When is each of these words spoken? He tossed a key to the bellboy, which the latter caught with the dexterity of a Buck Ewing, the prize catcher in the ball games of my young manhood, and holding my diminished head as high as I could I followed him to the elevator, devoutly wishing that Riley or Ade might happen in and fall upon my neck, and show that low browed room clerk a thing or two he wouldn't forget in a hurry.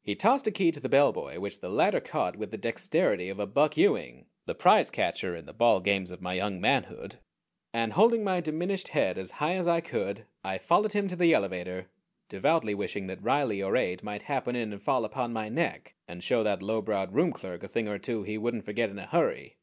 He 0.00 0.14
tossed 0.16 0.46
a 0.46 0.50
key 0.50 0.72
to 0.72 0.80
the 0.80 0.88
bellboy, 0.88 1.38
which 1.38 1.60
the 1.60 1.68
latter 1.68 2.00
caught 2.00 2.34
with 2.34 2.50
the 2.50 2.56
dexterity 2.56 3.28
of 3.28 3.38
a 3.38 3.46
Buck 3.46 3.76
Ewing, 3.76 4.24
the 4.46 4.54
prize 4.54 4.90
catcher 4.90 5.36
in 5.36 5.44
the 5.44 5.52
ball 5.52 5.80
games 5.80 6.10
of 6.10 6.22
my 6.22 6.32
young 6.32 6.62
manhood, 6.62 7.16
and 7.70 7.92
holding 7.92 8.24
my 8.24 8.40
diminished 8.40 8.88
head 8.88 9.18
as 9.18 9.32
high 9.32 9.56
as 9.56 9.68
I 9.68 9.82
could 9.82 10.24
I 10.42 10.56
followed 10.56 10.92
him 10.94 11.08
to 11.08 11.16
the 11.16 11.34
elevator, 11.34 11.90
devoutly 12.30 12.74
wishing 12.74 13.06
that 13.08 13.22
Riley 13.22 13.62
or 13.62 13.76
Ade 13.76 14.02
might 14.02 14.22
happen 14.22 14.56
in 14.56 14.72
and 14.72 14.82
fall 14.82 15.04
upon 15.04 15.34
my 15.34 15.50
neck, 15.50 15.94
and 16.08 16.24
show 16.24 16.42
that 16.42 16.62
low 16.62 16.80
browed 16.80 17.12
room 17.12 17.30
clerk 17.30 17.62
a 17.62 17.68
thing 17.68 17.86
or 17.86 17.98
two 17.98 18.22
he 18.22 18.38
wouldn't 18.38 18.64
forget 18.64 18.88
in 18.88 18.98
a 18.98 19.04
hurry. 19.08 19.58